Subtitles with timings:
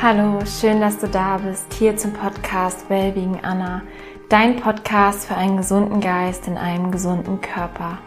[0.00, 3.82] Hallo, schön, dass du da bist, hier zum Podcast Wellbeing Anna,
[4.28, 7.98] dein Podcast für einen gesunden Geist in einem gesunden Körper.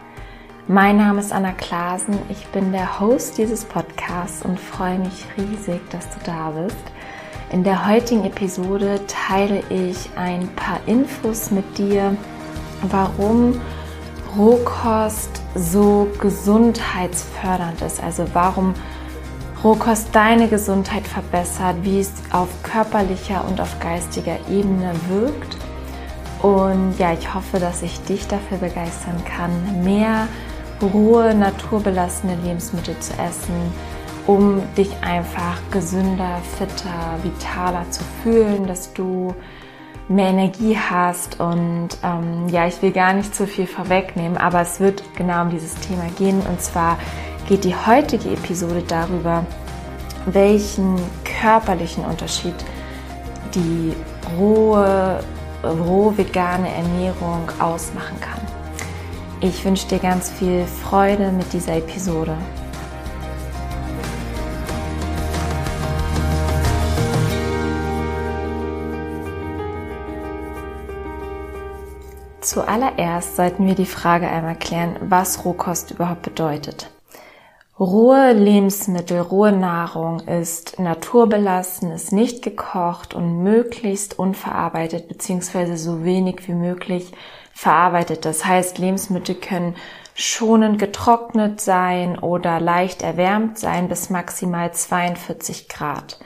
[0.66, 5.82] Mein Name ist Anna Klasen, ich bin der Host dieses Podcasts und freue mich riesig,
[5.90, 6.82] dass du da bist.
[7.50, 12.16] In der heutigen Episode teile ich ein paar Infos mit dir,
[12.84, 13.60] warum
[14.34, 18.72] Rohkost so gesundheitsfördernd ist, also warum
[19.64, 25.56] Rohkost deine Gesundheit verbessert, wie es auf körperlicher und auf geistiger Ebene wirkt.
[26.42, 30.26] Und ja, ich hoffe, dass ich dich dafür begeistern kann, mehr
[30.82, 33.54] rohe, naturbelassene Lebensmittel zu essen,
[34.26, 39.32] um dich einfach gesünder, fitter, vitaler zu fühlen, dass du
[40.08, 41.38] mehr Energie hast.
[41.38, 45.50] Und ähm, ja, ich will gar nicht zu viel vorwegnehmen, aber es wird genau um
[45.50, 46.40] dieses Thema gehen.
[46.40, 46.98] Und zwar
[47.48, 49.44] geht die heutige Episode darüber,
[50.26, 52.54] welchen körperlichen Unterschied
[53.54, 53.94] die
[54.38, 55.22] rohe,
[55.62, 58.40] roh vegane Ernährung ausmachen kann.
[59.40, 62.36] Ich wünsche dir ganz viel Freude mit dieser Episode.
[72.40, 76.90] Zuallererst sollten wir die Frage einmal klären, was Rohkost überhaupt bedeutet.
[77.80, 86.46] Rohe Lebensmittel, rohe Nahrung ist naturbelassen, ist nicht gekocht und möglichst unverarbeitet beziehungsweise so wenig
[86.46, 87.12] wie möglich
[87.54, 88.26] verarbeitet.
[88.26, 89.74] Das heißt, Lebensmittel können
[90.14, 96.20] schonend getrocknet sein oder leicht erwärmt sein bis maximal 42 Grad.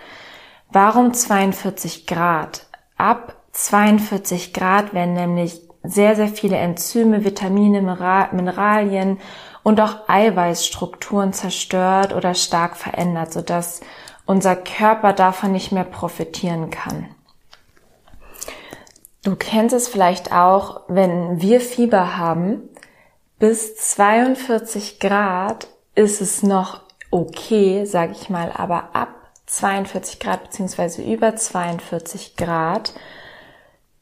[0.73, 2.67] Warum 42 Grad?
[2.97, 9.19] Ab 42 Grad werden nämlich sehr, sehr viele Enzyme, Vitamine, Mineralien
[9.67, 13.81] und auch Eiweißstrukturen zerstört oder stark verändert, sodass
[14.25, 17.09] unser Körper davon nicht mehr profitieren kann.
[19.25, 22.69] Du kennst es vielleicht auch, wenn wir Fieber haben,
[23.41, 29.09] bis 42 Grad ist es noch okay, sage ich mal, aber ab
[29.47, 32.93] 42 Grad beziehungsweise über 42 Grad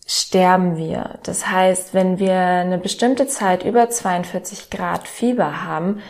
[0.06, 1.19] sterben wir.
[1.22, 6.00] Das heißt, wenn wir eine bestimmte Zeit über 42 Grad Fieber haben,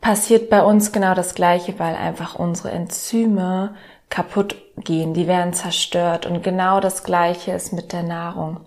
[0.00, 3.74] passiert bei uns genau das Gleiche, weil einfach unsere Enzyme
[4.10, 8.60] kaputt gehen, die werden zerstört und genau das Gleiche ist mit der Nahrung.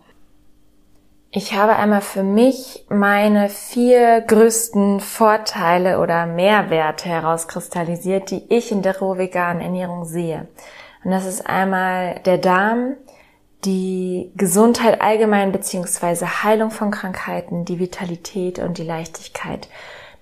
[1.29, 8.81] Ich habe einmal für mich meine vier größten Vorteile oder Mehrwerte herauskristallisiert, die ich in
[8.81, 10.47] der rohveganen Ernährung sehe.
[11.03, 12.95] Und das ist einmal der Darm,
[13.65, 19.67] die Gesundheit allgemein beziehungsweise Heilung von Krankheiten, die Vitalität und die Leichtigkeit.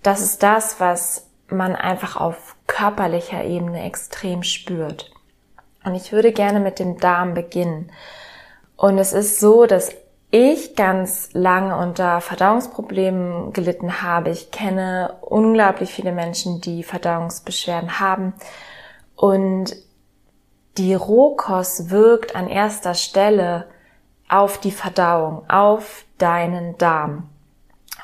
[0.03, 5.11] Das ist das, was man einfach auf körperlicher Ebene extrem spürt.
[5.83, 7.91] Und ich würde gerne mit dem Darm beginnen.
[8.75, 9.91] Und es ist so, dass
[10.31, 14.31] ich ganz lange unter Verdauungsproblemen gelitten habe.
[14.31, 18.33] Ich kenne unglaublich viele Menschen, die Verdauungsbeschwerden haben.
[19.15, 19.75] Und
[20.77, 23.67] die Rohkost wirkt an erster Stelle
[24.27, 27.29] auf die Verdauung, auf deinen Darm.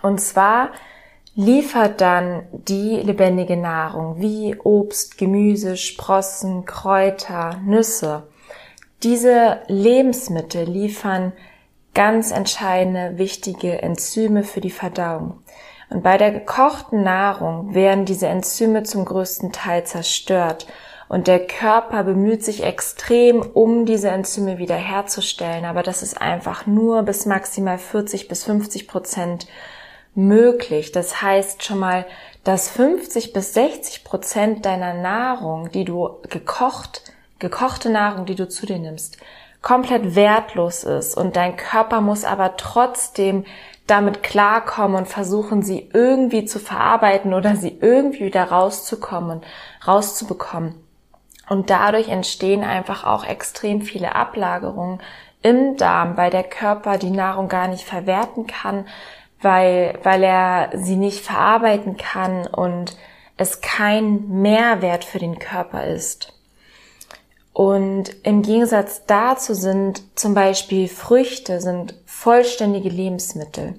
[0.01, 0.69] Und zwar
[1.35, 8.23] liefert dann die lebendige Nahrung wie Obst, Gemüse, Sprossen, Kräuter, Nüsse.
[9.03, 11.33] Diese Lebensmittel liefern
[11.93, 15.41] ganz entscheidende, wichtige Enzyme für die Verdauung.
[15.89, 20.67] Und bei der gekochten Nahrung werden diese Enzyme zum größten Teil zerstört
[21.11, 25.65] und der Körper bemüht sich extrem, um diese Enzyme wiederherzustellen.
[25.65, 29.45] Aber das ist einfach nur bis maximal 40 bis 50 Prozent
[30.15, 30.93] möglich.
[30.93, 32.05] Das heißt schon mal,
[32.45, 38.65] dass 50 bis 60 Prozent deiner Nahrung, die du gekocht, gekochte Nahrung, die du zu
[38.65, 39.17] dir nimmst,
[39.61, 43.43] komplett wertlos ist und dein Körper muss aber trotzdem
[43.85, 49.41] damit klarkommen und versuchen, sie irgendwie zu verarbeiten oder sie irgendwie wieder rauszukommen,
[49.85, 50.75] rauszubekommen.
[51.51, 55.01] Und dadurch entstehen einfach auch extrem viele Ablagerungen
[55.41, 58.87] im Darm, weil der Körper die Nahrung gar nicht verwerten kann,
[59.41, 62.95] weil, weil er sie nicht verarbeiten kann und
[63.35, 66.31] es kein Mehrwert für den Körper ist.
[67.51, 73.73] Und im Gegensatz dazu sind zum Beispiel Früchte sind vollständige Lebensmittel.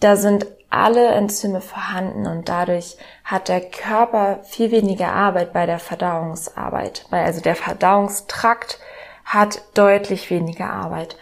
[0.00, 5.80] Da sind alle Enzyme vorhanden und dadurch hat der Körper viel weniger Arbeit bei der
[5.80, 8.78] Verdauungsarbeit, weil also der Verdauungstrakt
[9.24, 11.16] hat deutlich weniger Arbeit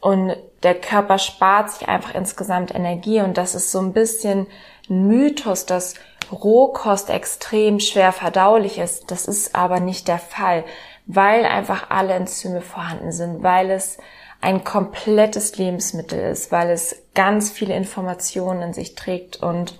[0.00, 4.46] und der Körper spart sich einfach insgesamt Energie und das ist so ein bisschen
[4.88, 5.94] ein Mythos, dass
[6.30, 9.10] Rohkost extrem schwer verdaulich ist.
[9.10, 10.64] Das ist aber nicht der Fall,
[11.06, 13.98] weil einfach alle Enzyme vorhanden sind, weil es
[14.40, 19.78] ein komplettes Lebensmittel ist, weil es ganz viele Informationen in sich trägt und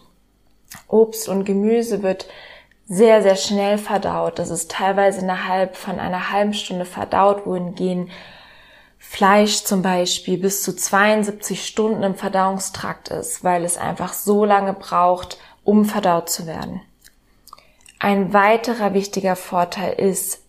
[0.87, 2.27] Obst und Gemüse wird
[2.87, 4.39] sehr, sehr schnell verdaut.
[4.39, 8.11] Das ist teilweise innerhalb von einer halben Stunde verdaut, wohingegen
[8.99, 14.75] Fleisch zum Beispiel bis zu 72 Stunden im Verdauungstrakt ist, weil es einfach so lange
[14.75, 16.83] braucht, um verdaut zu werden.
[17.99, 20.43] Ein weiterer wichtiger Vorteil ist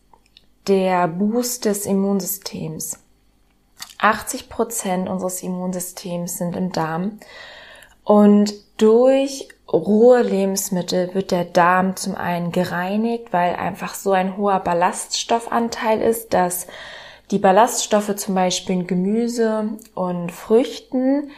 [0.67, 3.00] der Boost des Immunsystems.
[4.01, 7.19] 80 Prozent unseres Immunsystems sind im Darm
[8.03, 14.59] und durch rohe Lebensmittel wird der Darm zum einen gereinigt, weil einfach so ein hoher
[14.59, 16.67] Ballaststoffanteil ist, dass
[17.29, 21.31] die Ballaststoffe zum Beispiel in Gemüse und Früchten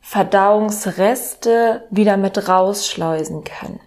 [0.00, 3.80] Verdauungsreste wieder mit rausschleusen können.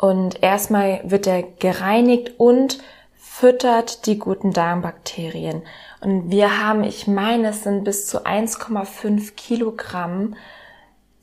[0.00, 2.78] Und erstmal wird er gereinigt und
[3.14, 5.62] füttert die guten Darmbakterien.
[6.00, 10.34] Und wir haben, ich meine, es sind bis zu 1,5 Kilogramm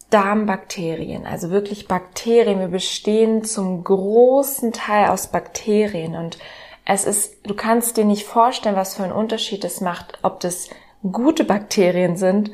[0.09, 2.59] Darmbakterien, also wirklich Bakterien.
[2.59, 6.37] Wir bestehen zum großen Teil aus Bakterien und
[6.85, 10.69] es ist, du kannst dir nicht vorstellen, was für einen Unterschied es macht, ob das
[11.11, 12.51] gute Bakterien sind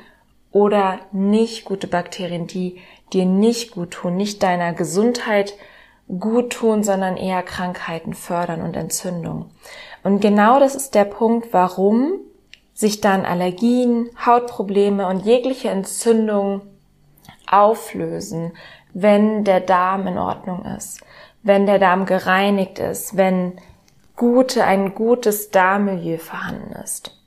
[0.51, 2.81] oder nicht gute Bakterien, die
[3.11, 5.53] dir nicht gut tun, nicht deiner Gesundheit
[6.07, 9.51] gut tun, sondern eher Krankheiten fördern und Entzündungen.
[10.03, 12.19] Und genau das ist der Punkt, warum
[12.73, 16.61] sich dann Allergien, Hautprobleme und jegliche Entzündung
[17.50, 18.53] auflösen,
[18.94, 21.01] wenn der Darm in Ordnung ist,
[21.44, 23.53] wenn der Darm gereinigt ist, wenn
[24.15, 27.17] gute, ein gutes Darmmilieu vorhanden ist.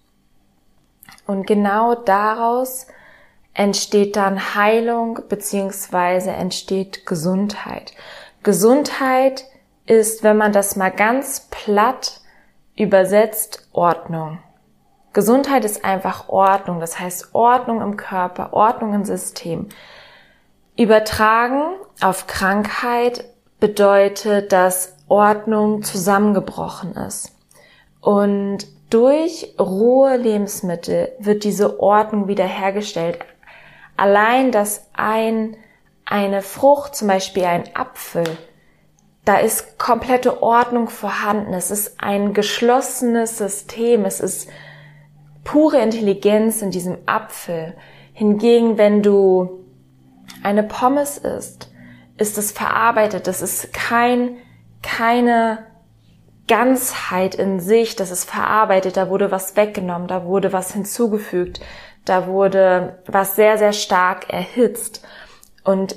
[1.26, 2.87] Und genau daraus
[3.55, 7.93] entsteht dann Heilung beziehungsweise entsteht Gesundheit.
[8.43, 9.44] Gesundheit
[9.87, 12.20] ist, wenn man das mal ganz platt
[12.76, 14.38] übersetzt, Ordnung.
[15.12, 19.70] Gesundheit ist einfach Ordnung, das heißt Ordnung im Körper, Ordnung im System.
[20.76, 23.25] Übertragen auf Krankheit
[23.58, 27.32] bedeutet, dass Ordnung zusammengebrochen ist.
[28.02, 33.19] Und durch rohe Lebensmittel wird diese Ordnung wiederhergestellt.
[33.96, 35.56] Allein, dass ein,
[36.05, 38.37] eine Frucht, zum Beispiel ein Apfel,
[39.26, 41.52] da ist komplette Ordnung vorhanden.
[41.52, 44.05] Es ist ein geschlossenes System.
[44.05, 44.49] Es ist
[45.43, 47.75] pure Intelligenz in diesem Apfel.
[48.12, 49.64] Hingegen, wenn du
[50.44, 51.73] eine Pommes isst,
[52.17, 53.26] ist es verarbeitet.
[53.26, 54.37] Das ist kein,
[54.81, 55.67] keine
[56.46, 57.96] Ganzheit in sich.
[57.96, 58.96] Das ist verarbeitet.
[58.96, 60.06] Da wurde was weggenommen.
[60.06, 61.58] Da wurde was hinzugefügt.
[62.05, 65.05] Da wurde was sehr, sehr stark erhitzt.
[65.64, 65.96] Und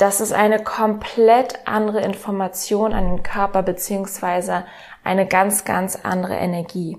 [0.00, 4.64] das ist eine komplett andere Information an den Körper beziehungsweise
[5.04, 6.96] eine ganz, ganz andere Energie.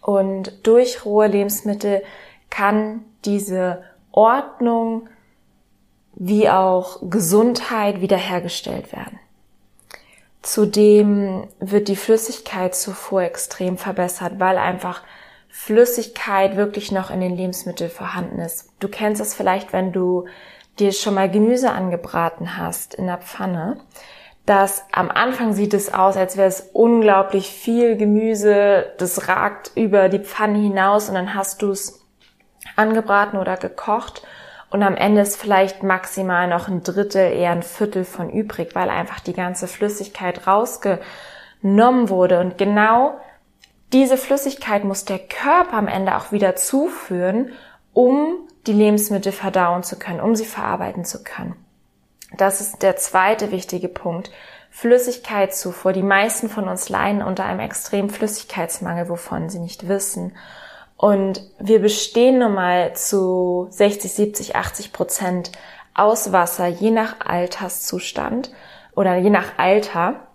[0.00, 2.02] Und durch rohe Lebensmittel
[2.48, 5.08] kann diese Ordnung
[6.14, 9.18] wie auch Gesundheit wiederhergestellt werden.
[10.40, 15.02] Zudem wird die Flüssigkeitszufuhr extrem verbessert, weil einfach
[15.48, 18.70] Flüssigkeit wirklich noch in den Lebensmitteln vorhanden ist.
[18.80, 20.26] Du kennst es vielleicht, wenn du
[20.78, 23.78] dir schon mal Gemüse angebraten hast in der Pfanne,
[24.46, 30.08] dass am Anfang sieht es aus, als wäre es unglaublich viel Gemüse, das ragt über
[30.08, 32.04] die Pfanne hinaus und dann hast du es
[32.76, 34.22] angebraten oder gekocht.
[34.70, 38.88] Und am Ende ist vielleicht maximal noch ein Drittel, eher ein Viertel von übrig, weil
[38.88, 42.40] einfach die ganze Flüssigkeit rausgenommen wurde.
[42.40, 43.20] Und genau
[43.92, 47.52] diese Flüssigkeit muss der Körper am Ende auch wieder zuführen,
[47.92, 51.56] um die Lebensmittel verdauen zu können, um sie verarbeiten zu können.
[52.36, 54.30] Das ist der zweite wichtige Punkt.
[54.70, 55.92] Flüssigkeitszufuhr.
[55.92, 60.34] Die meisten von uns leiden unter einem extremen Flüssigkeitsmangel, wovon sie nicht wissen.
[60.96, 65.52] Und wir bestehen nun mal zu 60, 70, 80 Prozent
[65.94, 68.50] aus Wasser, je nach Alterszustand
[68.94, 70.28] oder je nach Alter.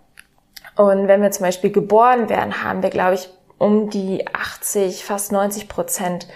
[0.76, 5.32] Und wenn wir zum Beispiel geboren werden, haben wir, glaube ich, um die 80, fast
[5.32, 6.28] 90 Prozent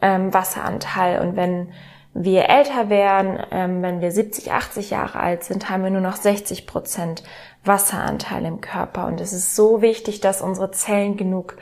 [0.00, 1.20] ähm, Wasseranteil.
[1.20, 1.72] Und wenn
[2.14, 6.16] wir älter werden, ähm, wenn wir 70, 80 Jahre alt sind, haben wir nur noch
[6.16, 7.22] 60 Prozent
[7.64, 9.06] Wasseranteil im Körper.
[9.06, 11.56] Und es ist so wichtig, dass unsere Zellen genug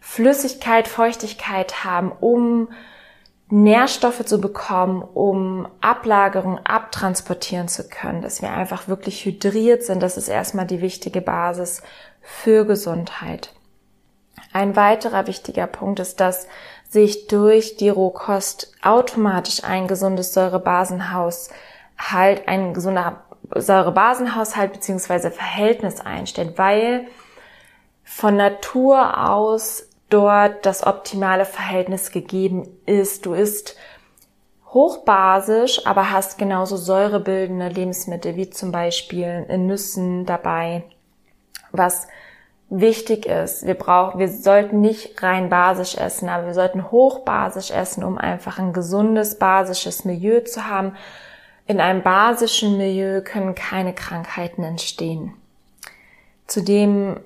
[0.00, 2.68] Flüssigkeit, Feuchtigkeit haben, um
[3.48, 10.02] Nährstoffe zu bekommen, um Ablagerung abtransportieren zu können, dass wir einfach wirklich hydriert sind.
[10.02, 11.82] Das ist erstmal die wichtige Basis
[12.22, 13.52] für Gesundheit.
[14.52, 16.48] Ein weiterer wichtiger Punkt ist, dass
[16.92, 21.48] sich durch die Rohkost automatisch ein gesundes Säurebasenhaushalt,
[22.46, 23.22] ein gesunder
[23.54, 27.06] Säurebasenhaushalt beziehungsweise Verhältnis einstellt, weil
[28.04, 33.24] von Natur aus dort das optimale Verhältnis gegeben ist.
[33.24, 33.74] Du isst
[34.68, 40.84] hochbasisch, aber hast genauso säurebildende Lebensmittel wie zum Beispiel in Nüssen dabei,
[41.70, 42.06] was
[42.72, 43.66] wichtig ist.
[43.66, 48.58] Wir brauchen, wir sollten nicht rein basisch essen, aber wir sollten hochbasisch essen, um einfach
[48.58, 50.96] ein gesundes basisches Milieu zu haben.
[51.66, 55.34] In einem basischen Milieu können keine Krankheiten entstehen.
[56.46, 57.20] Zudem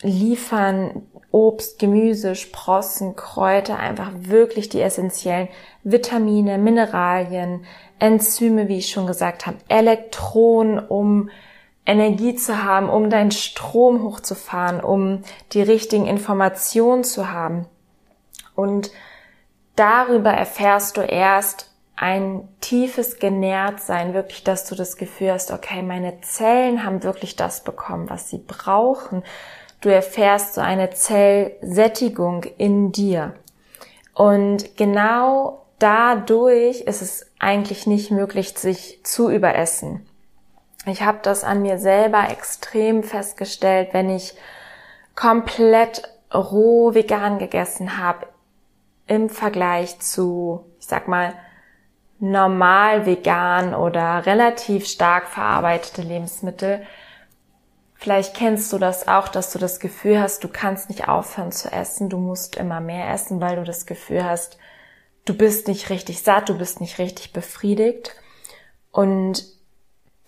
[0.00, 5.48] liefern Obst, Gemüse, Sprossen, Kräuter einfach wirklich die essentiellen
[5.82, 7.64] Vitamine, Mineralien,
[7.98, 11.30] Enzyme, wie ich schon gesagt habe, Elektronen, um
[11.86, 15.22] Energie zu haben, um deinen Strom hochzufahren, um
[15.52, 17.66] die richtigen Informationen zu haben.
[18.54, 18.90] Und
[19.76, 26.20] darüber erfährst du erst ein tiefes Genährtsein, wirklich, dass du das Gefühl hast, okay, meine
[26.22, 29.22] Zellen haben wirklich das bekommen, was sie brauchen.
[29.80, 33.34] Du erfährst so eine Zellsättigung in dir.
[34.14, 40.06] Und genau dadurch ist es eigentlich nicht möglich, sich zu überessen.
[40.86, 44.34] Ich habe das an mir selber extrem festgestellt, wenn ich
[45.14, 48.26] komplett roh vegan gegessen habe
[49.06, 51.34] im Vergleich zu, ich sag mal,
[52.18, 56.86] normal vegan oder relativ stark verarbeitete Lebensmittel.
[57.94, 61.70] Vielleicht kennst du das auch, dass du das Gefühl hast, du kannst nicht aufhören zu
[61.70, 64.58] essen, du musst immer mehr essen, weil du das Gefühl hast,
[65.24, 68.14] du bist nicht richtig satt, du bist nicht richtig befriedigt.
[68.90, 69.44] Und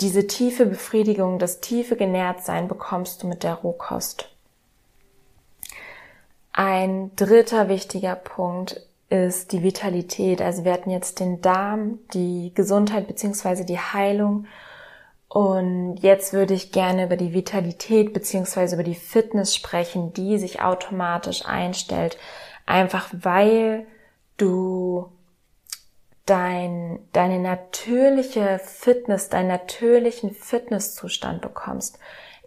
[0.00, 4.28] diese tiefe Befriedigung, das tiefe Genährtsein bekommst du mit der Rohkost.
[6.52, 10.42] Ein dritter wichtiger Punkt ist die Vitalität.
[10.42, 14.46] Also wir hatten jetzt den Darm, die Gesundheit beziehungsweise die Heilung.
[15.28, 20.62] Und jetzt würde ich gerne über die Vitalität beziehungsweise über die Fitness sprechen, die sich
[20.62, 22.16] automatisch einstellt.
[22.64, 23.86] Einfach weil
[24.36, 25.10] du
[26.26, 31.98] dein, deine natürliche Fitness, deinen natürlichen Fitnesszustand bekommst.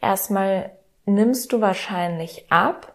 [0.02, 0.72] Erstmal
[1.06, 2.94] nimmst du wahrscheinlich ab.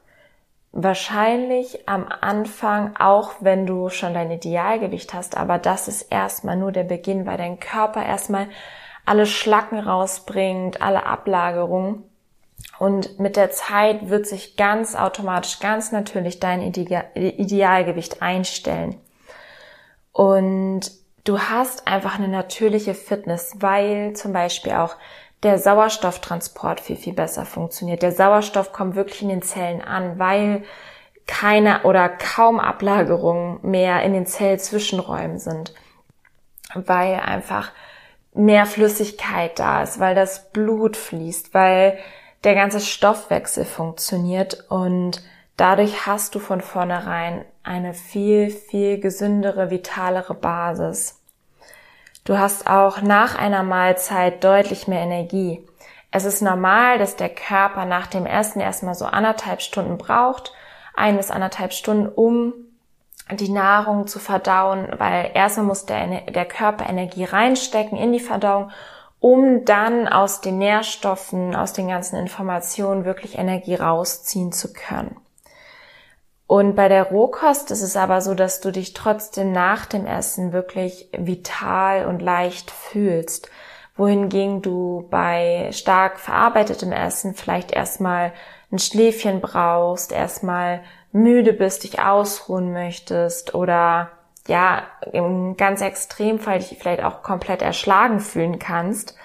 [0.76, 6.72] Wahrscheinlich am Anfang, auch wenn du schon dein Idealgewicht hast, aber das ist erstmal nur
[6.72, 8.48] der Beginn, weil dein Körper erstmal
[9.06, 12.02] alle Schlacken rausbringt, alle Ablagerungen.
[12.80, 18.96] Und mit der Zeit wird sich ganz automatisch, ganz natürlich dein Idealgewicht einstellen.
[20.14, 20.92] Und
[21.24, 24.96] du hast einfach eine natürliche Fitness, weil zum Beispiel auch
[25.42, 28.02] der Sauerstofftransport viel, viel besser funktioniert.
[28.02, 30.62] Der Sauerstoff kommt wirklich in den Zellen an, weil
[31.26, 35.74] keine oder kaum Ablagerungen mehr in den Zellzwischenräumen sind.
[36.74, 37.72] Weil einfach
[38.32, 41.98] mehr Flüssigkeit da ist, weil das Blut fließt, weil
[42.44, 45.22] der ganze Stoffwechsel funktioniert und
[45.56, 51.20] dadurch hast du von vornherein eine viel, viel gesündere, vitalere Basis.
[52.24, 55.66] Du hast auch nach einer Mahlzeit deutlich mehr Energie.
[56.10, 60.52] Es ist normal, dass der Körper nach dem Essen erstmal so anderthalb Stunden braucht,
[60.94, 62.54] ein bis anderthalb Stunden, um
[63.32, 68.70] die Nahrung zu verdauen, weil erstmal muss der, der Körper Energie reinstecken in die Verdauung,
[69.18, 75.16] um dann aus den Nährstoffen, aus den ganzen Informationen wirklich Energie rausziehen zu können.
[76.54, 80.52] Und bei der Rohkost ist es aber so, dass du dich trotzdem nach dem Essen
[80.52, 83.50] wirklich vital und leicht fühlst.
[83.96, 88.32] Wohingegen du bei stark verarbeitetem Essen vielleicht erstmal
[88.70, 94.12] ein Schläfchen brauchst, erstmal müde bist, dich ausruhen möchtest oder
[94.46, 99.16] ja, im ganz Extremfall dich vielleicht auch komplett erschlagen fühlen kannst.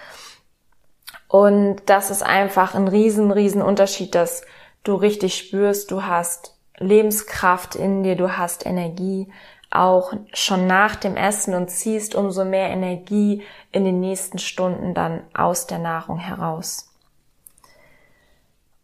[1.27, 4.41] Und das ist einfach ein riesen, riesen Unterschied, dass
[4.81, 9.27] du richtig spürst, du hast Lebenskraft in dir, du hast Energie
[9.71, 15.21] auch schon nach dem Essen und ziehst umso mehr Energie in den nächsten Stunden dann
[15.33, 16.89] aus der Nahrung heraus.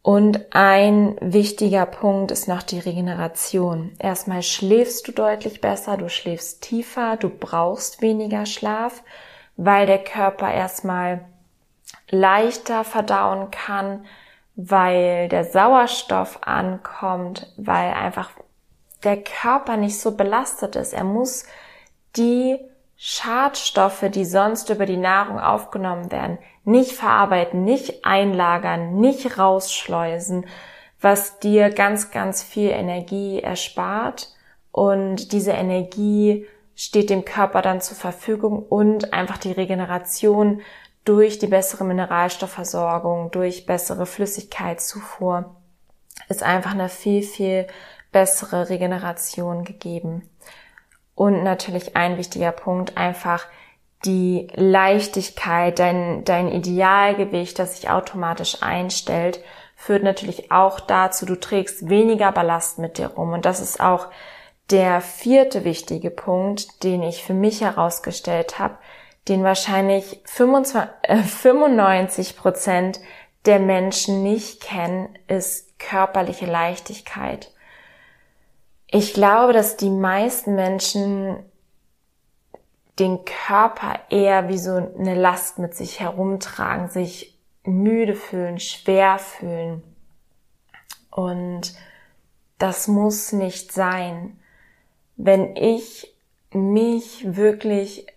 [0.04, 3.96] Und ein wichtiger Punkt ist noch die Regeneration.
[3.98, 9.02] Erstmal schläfst du deutlich besser, du schläfst tiefer, du brauchst weniger Schlaf,
[9.58, 11.26] weil der Körper erstmal
[12.12, 14.06] leichter verdauen kann,
[14.56, 18.32] weil der Sauerstoff ankommt, weil einfach
[19.04, 20.94] der Körper nicht so belastet ist.
[20.94, 21.46] Er muss
[22.16, 22.58] die
[22.98, 30.46] Schadstoffe, die sonst über die Nahrung aufgenommen werden, nicht verarbeiten, nicht einlagern, nicht rausschleusen,
[31.02, 34.30] was dir ganz, ganz viel Energie erspart.
[34.72, 40.62] Und diese Energie steht dem Körper dann zur Verfügung und einfach die Regeneration
[41.06, 45.56] durch die bessere Mineralstoffversorgung, durch bessere Flüssigkeitszufuhr
[46.28, 47.68] ist einfach eine viel, viel
[48.12, 50.30] bessere Regeneration gegeben.
[51.14, 53.46] Und natürlich ein wichtiger Punkt, einfach
[54.04, 59.40] die Leichtigkeit, dein, dein Idealgewicht, das sich automatisch einstellt,
[59.76, 63.34] führt natürlich auch dazu, du trägst weniger Ballast mit dir rum.
[63.34, 64.08] Und das ist auch
[64.70, 68.78] der vierte wichtige Punkt, den ich für mich herausgestellt habe,
[69.28, 73.00] den wahrscheinlich 25, äh, 95 Prozent
[73.46, 77.52] der Menschen nicht kennen, ist körperliche Leichtigkeit.
[78.88, 81.44] Ich glaube, dass die meisten Menschen
[83.00, 89.84] den Körper eher wie so eine Last mit sich herumtragen, sich müde fühlen, schwer fühlen.
[91.12, 91.76] Und
[92.58, 94.40] das muss nicht sein.
[95.18, 96.16] Wenn ich
[96.52, 98.08] mich wirklich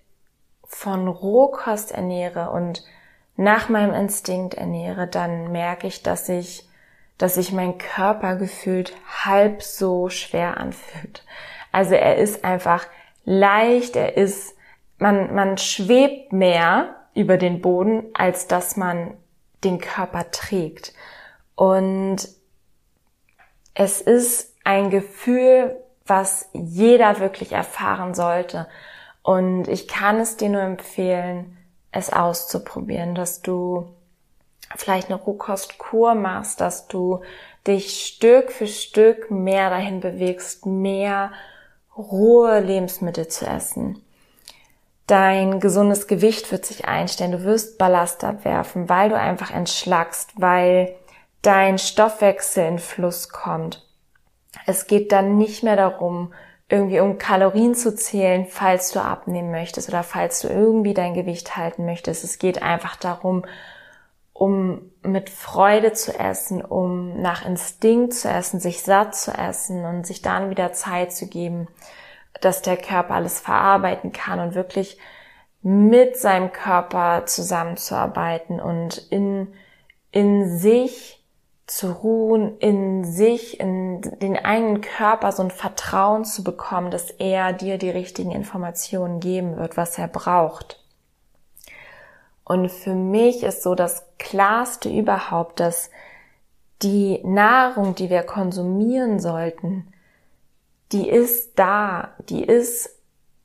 [0.69, 2.85] von Rohkost ernähre und
[3.37, 6.69] nach meinem Instinkt ernähre, dann merke ich, dass ich,
[7.17, 8.95] dass sich mein Körper gefühlt
[9.25, 11.25] halb so schwer anfühlt.
[11.73, 12.87] Also er ist einfach
[13.25, 14.57] leicht, er ist,
[14.99, 19.17] man, man schwebt mehr über den Boden, als dass man
[19.65, 20.93] den Körper trägt.
[21.55, 22.29] Und
[23.75, 28.67] es ist ein Gefühl, was jeder wirklich erfahren sollte.
[29.23, 31.57] Und ich kann es dir nur empfehlen,
[31.93, 33.89] es auszuprobieren, dass du
[34.77, 37.21] vielleicht eine Rohkostkur machst, dass du
[37.67, 41.33] dich Stück für Stück mehr dahin bewegst, mehr
[41.97, 44.03] rohe Lebensmittel zu essen.
[45.07, 50.95] Dein gesundes Gewicht wird sich einstellen, du wirst Ballast abwerfen, weil du einfach entschlackst, weil
[51.41, 53.87] dein Stoffwechsel in Fluss kommt.
[54.67, 56.33] Es geht dann nicht mehr darum,
[56.69, 61.57] irgendwie um Kalorien zu zählen, falls du abnehmen möchtest oder falls du irgendwie dein Gewicht
[61.57, 62.25] halten möchtest.
[62.25, 63.45] Es geht einfach darum,
[64.35, 70.07] um mit Freude zu essen, um nach Instinkt zu essen, sich satt zu essen und
[70.07, 71.69] sich dann wieder Zeit zu geben,
[72.41, 74.99] dass der Körper alles verarbeiten kann und wirklich
[75.63, 79.55] mit seinem Körper zusammenzuarbeiten und in,
[80.13, 81.18] in sich
[81.69, 87.53] zu ruhen, in sich, in den eigenen Körper so ein Vertrauen zu bekommen, dass er
[87.53, 90.83] dir die richtigen Informationen geben wird, was er braucht.
[92.43, 95.91] Und für mich ist so das Klarste überhaupt, dass
[96.81, 99.93] die Nahrung, die wir konsumieren sollten,
[100.93, 102.97] die ist da, die ist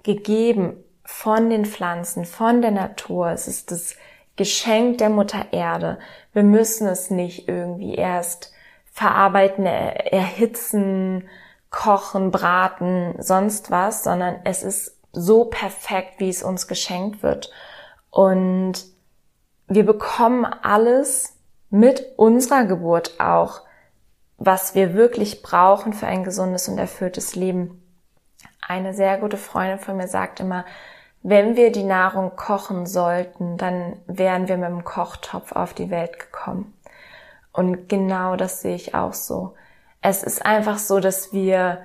[0.03, 3.31] gegeben von den Pflanzen, von der Natur.
[3.31, 3.97] Es ist das
[4.35, 5.99] Geschenk der Mutter Erde.
[6.33, 8.51] Wir müssen es nicht irgendwie erst
[8.91, 11.27] verarbeiten, erhitzen,
[11.69, 17.51] kochen, braten, sonst was, sondern es ist so perfekt, wie es uns geschenkt wird.
[18.09, 18.85] Und
[19.67, 21.35] wir bekommen alles
[21.69, 23.61] mit unserer Geburt auch,
[24.37, 27.83] was wir wirklich brauchen für ein gesundes und erfülltes Leben.
[28.61, 30.65] Eine sehr gute Freundin von mir sagt immer,
[31.23, 36.19] wenn wir die Nahrung kochen sollten, dann wären wir mit dem Kochtopf auf die Welt
[36.19, 36.73] gekommen.
[37.53, 39.53] Und genau das sehe ich auch so.
[40.01, 41.79] Es ist einfach so, dass wir,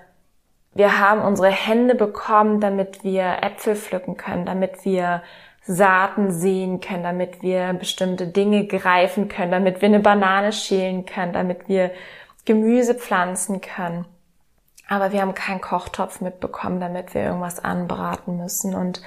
[0.75, 5.23] wir haben unsere Hände bekommen, damit wir Äpfel pflücken können, damit wir
[5.63, 11.33] Saaten sehen können, damit wir bestimmte Dinge greifen können, damit wir eine Banane schälen können,
[11.33, 11.93] damit wir
[12.45, 14.07] Gemüse pflanzen können.
[14.89, 18.75] Aber wir haben keinen Kochtopf mitbekommen, damit wir irgendwas anbraten müssen.
[18.75, 19.03] Und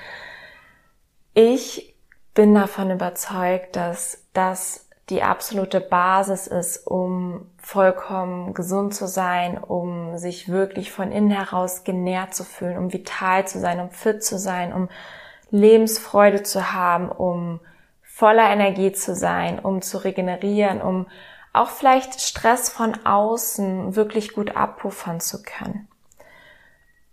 [1.33, 1.95] ich
[2.33, 10.17] bin davon überzeugt, dass das die absolute Basis ist, um vollkommen gesund zu sein, um
[10.17, 14.37] sich wirklich von innen heraus genährt zu fühlen, um vital zu sein, um fit zu
[14.39, 14.87] sein, um
[15.49, 17.59] Lebensfreude zu haben, um
[18.01, 21.07] voller Energie zu sein, um zu regenerieren, um
[21.53, 25.87] auch vielleicht Stress von außen wirklich gut abpuffern zu können.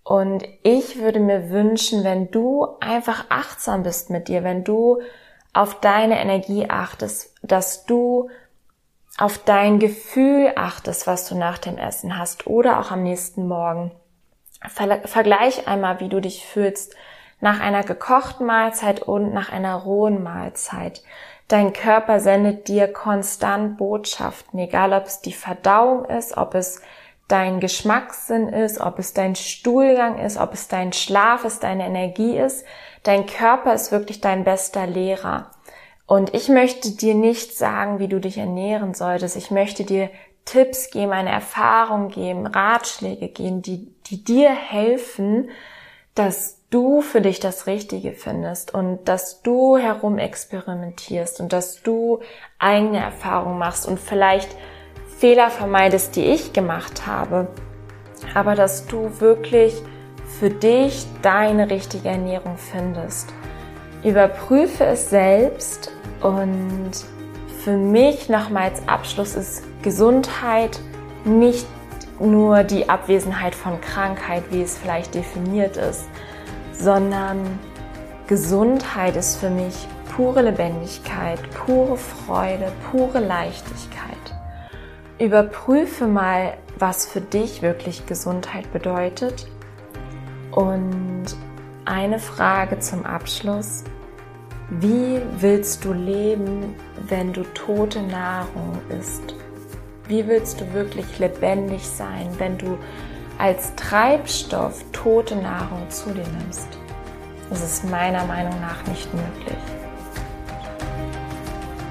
[0.04, 5.02] Und ich würde mir wünschen, wenn du einfach achtsam bist mit dir, wenn du
[5.52, 8.30] auf deine Energie achtest, dass du
[9.18, 13.90] auf dein Gefühl achtest, was du nach dem Essen hast oder auch am nächsten Morgen.
[15.04, 16.94] Vergleich einmal, wie du dich fühlst
[17.40, 21.02] nach einer gekochten Mahlzeit und nach einer rohen Mahlzeit.
[21.48, 26.82] Dein Körper sendet dir konstant Botschaften, egal ob es die Verdauung ist, ob es
[27.26, 32.38] dein Geschmackssinn ist, ob es dein Stuhlgang ist, ob es dein Schlaf ist, deine Energie
[32.38, 32.64] ist.
[33.02, 35.50] Dein Körper ist wirklich dein bester Lehrer.
[36.06, 39.36] Und ich möchte dir nicht sagen, wie du dich ernähren solltest.
[39.36, 40.10] Ich möchte dir
[40.46, 45.50] Tipps geben, eine Erfahrung geben, Ratschläge geben, die, die dir helfen,
[46.14, 52.20] dass du für dich das Richtige findest und dass du herum experimentierst und dass du
[52.58, 54.54] eigene Erfahrungen machst und vielleicht
[55.18, 57.48] Fehler vermeidest, die ich gemacht habe,
[58.34, 59.74] aber dass du wirklich
[60.38, 63.32] für dich deine richtige Ernährung findest.
[64.04, 65.90] Überprüfe es selbst
[66.22, 66.92] und
[67.64, 70.78] für mich nochmal als Abschluss ist Gesundheit
[71.24, 71.66] nicht
[72.20, 76.04] nur die Abwesenheit von Krankheit, wie es vielleicht definiert ist,
[76.78, 77.58] sondern
[78.26, 83.98] Gesundheit ist für mich pure Lebendigkeit, pure Freude, pure Leichtigkeit.
[85.18, 89.46] Überprüfe mal, was für dich wirklich Gesundheit bedeutet.
[90.52, 91.26] Und
[91.84, 93.84] eine Frage zum Abschluss.
[94.70, 96.74] Wie willst du leben,
[97.08, 99.34] wenn du tote Nahrung isst?
[100.06, 102.78] Wie willst du wirklich lebendig sein, wenn du
[103.38, 106.68] als Treibstoff tote Nahrung zu dir nimmst?
[107.50, 109.56] Das ist meiner Meinung nach nicht möglich.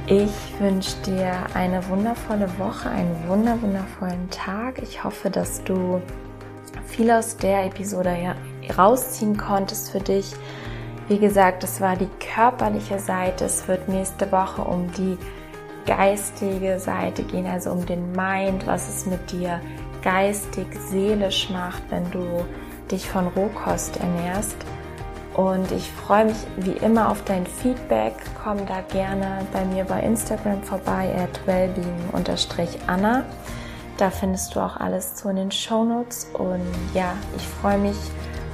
[0.09, 4.81] Ich wünsche dir eine wundervolle Woche, einen wunder wundervollen Tag.
[4.81, 6.01] Ich hoffe, dass du
[6.85, 8.35] viel aus der Episode
[8.77, 10.33] rausziehen konntest für dich.
[11.07, 13.45] Wie gesagt, es war die körperliche Seite.
[13.45, 15.17] Es wird nächste Woche um die
[15.85, 19.59] geistige Seite gehen, also um den Mind, was es mit dir
[20.07, 22.45] geistig, seelisch macht, wenn du
[22.89, 24.55] dich von Rohkost ernährst.
[25.33, 28.13] Und ich freue mich wie immer auf dein Feedback.
[28.41, 33.25] Komm da gerne bei mir bei Instagram vorbei, at wellbeing-anna.
[33.97, 36.29] Da findest du auch alles zu in den Show Notes.
[36.31, 36.61] Und
[36.93, 37.97] ja, ich freue mich,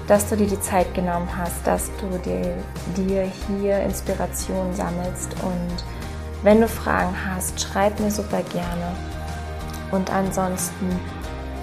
[0.07, 2.55] dass du dir die Zeit genommen hast, dass du dir,
[2.97, 5.83] dir hier Inspiration sammelst und
[6.41, 8.95] wenn du Fragen hast, schreib mir super gerne.
[9.91, 10.99] Und ansonsten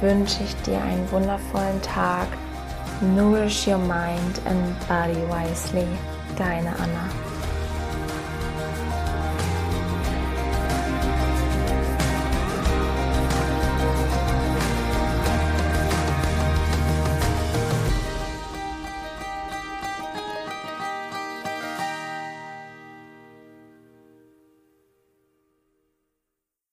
[0.00, 2.28] wünsche ich dir einen wundervollen Tag.
[3.14, 5.86] Nourish your mind and body wisely.
[6.36, 7.19] Deine Anna.